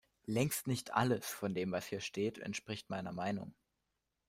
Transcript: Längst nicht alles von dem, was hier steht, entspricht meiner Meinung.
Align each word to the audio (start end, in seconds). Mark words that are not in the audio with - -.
Längst 0.25 0.65
nicht 0.65 0.95
alles 0.95 1.27
von 1.27 1.53
dem, 1.53 1.71
was 1.73 1.85
hier 1.85 1.99
steht, 1.99 2.39
entspricht 2.39 2.89
meiner 2.89 3.11
Meinung. 3.11 3.53